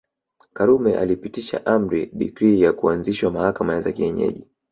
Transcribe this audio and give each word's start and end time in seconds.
Karume 0.55 0.97
alipitisha 0.97 1.65
amri 1.65 2.05
decree 2.13 2.59
ya 2.59 2.73
kuanzishwa 2.73 3.31
mahakama 3.31 3.81
za 3.81 3.91
kienyeji 3.91 4.47